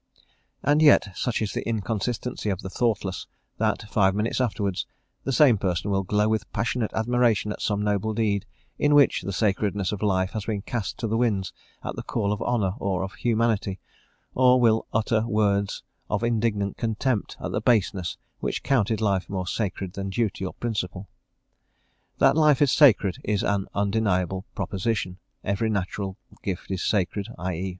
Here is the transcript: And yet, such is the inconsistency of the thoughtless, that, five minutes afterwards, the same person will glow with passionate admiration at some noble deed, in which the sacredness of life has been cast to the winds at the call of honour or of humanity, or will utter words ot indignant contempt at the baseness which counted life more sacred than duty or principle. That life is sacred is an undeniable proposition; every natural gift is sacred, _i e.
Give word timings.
And 0.63 0.81
yet, 0.81 1.09
such 1.15 1.43
is 1.43 1.53
the 1.53 1.61
inconsistency 1.69 2.49
of 2.49 2.61
the 2.63 2.71
thoughtless, 2.71 3.27
that, 3.59 3.83
five 3.83 4.15
minutes 4.15 4.41
afterwards, 4.41 4.87
the 5.25 5.31
same 5.31 5.59
person 5.59 5.91
will 5.91 6.01
glow 6.01 6.27
with 6.27 6.51
passionate 6.51 6.89
admiration 6.95 7.51
at 7.51 7.61
some 7.61 7.83
noble 7.83 8.15
deed, 8.15 8.47
in 8.79 8.95
which 8.95 9.21
the 9.21 9.31
sacredness 9.31 9.91
of 9.91 10.01
life 10.01 10.31
has 10.31 10.45
been 10.45 10.63
cast 10.63 10.97
to 10.97 11.07
the 11.07 11.17
winds 11.17 11.53
at 11.83 11.95
the 11.95 12.01
call 12.01 12.33
of 12.33 12.41
honour 12.41 12.71
or 12.79 13.03
of 13.03 13.13
humanity, 13.13 13.79
or 14.33 14.59
will 14.59 14.87
utter 14.91 15.21
words 15.27 15.83
ot 16.09 16.23
indignant 16.23 16.77
contempt 16.77 17.37
at 17.39 17.51
the 17.51 17.61
baseness 17.61 18.17
which 18.39 18.63
counted 18.63 19.01
life 19.01 19.29
more 19.29 19.45
sacred 19.45 19.93
than 19.93 20.09
duty 20.09 20.43
or 20.43 20.53
principle. 20.55 21.09
That 22.17 22.35
life 22.35 22.59
is 22.59 22.71
sacred 22.71 23.17
is 23.23 23.43
an 23.43 23.67
undeniable 23.75 24.45
proposition; 24.55 25.19
every 25.43 25.69
natural 25.69 26.17
gift 26.41 26.71
is 26.71 26.81
sacred, 26.81 27.27
_i 27.37 27.53
e. 27.55 27.69